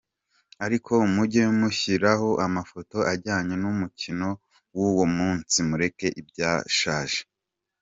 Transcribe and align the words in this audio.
Ariko 0.65 0.93
mujye 1.13 1.43
mushyiraho 1.59 2.29
amafoto 2.45 2.97
ajyanye 3.13 3.55
n’umukino 3.63 4.29
w’uwo 4.75 5.05
munsi 5.17 5.55
mureke 5.69 6.07
ibyashaje. 6.21 7.19